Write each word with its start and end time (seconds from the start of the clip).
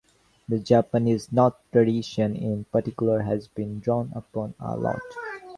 The 0.49 0.57
Japanese 0.57 1.31
Noh 1.31 1.53
tradition, 1.71 2.35
in 2.35 2.63
particular 2.63 3.21
has 3.21 3.47
been 3.47 3.79
drawn 3.81 4.11
upon 4.15 4.55
a 4.59 4.75
lot. 4.75 4.99